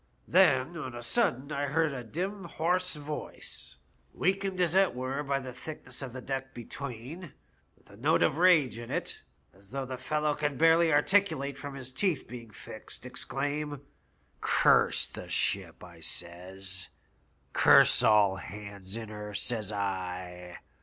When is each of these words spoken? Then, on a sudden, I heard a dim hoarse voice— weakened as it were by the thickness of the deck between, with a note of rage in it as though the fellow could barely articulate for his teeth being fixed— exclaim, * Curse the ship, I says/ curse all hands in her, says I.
Then, 0.27 0.75
on 0.77 0.95
a 0.95 1.03
sudden, 1.03 1.51
I 1.51 1.67
heard 1.67 1.93
a 1.93 2.03
dim 2.03 2.45
hoarse 2.45 2.95
voice— 2.95 3.75
weakened 4.15 4.59
as 4.59 4.73
it 4.73 4.95
were 4.95 5.21
by 5.21 5.39
the 5.39 5.53
thickness 5.53 6.01
of 6.01 6.11
the 6.11 6.23
deck 6.23 6.55
between, 6.55 7.33
with 7.77 7.87
a 7.87 7.97
note 7.97 8.23
of 8.23 8.37
rage 8.37 8.79
in 8.79 8.89
it 8.89 9.21
as 9.53 9.69
though 9.69 9.85
the 9.85 9.99
fellow 9.99 10.33
could 10.33 10.57
barely 10.57 10.91
articulate 10.91 11.55
for 11.59 11.73
his 11.75 11.91
teeth 11.91 12.27
being 12.27 12.49
fixed— 12.49 13.05
exclaim, 13.05 13.81
* 14.11 14.41
Curse 14.57 15.05
the 15.05 15.29
ship, 15.29 15.83
I 15.83 15.99
says/ 15.99 16.89
curse 17.53 18.01
all 18.01 18.37
hands 18.37 18.97
in 18.97 19.09
her, 19.09 19.35
says 19.35 19.71
I. 19.71 20.57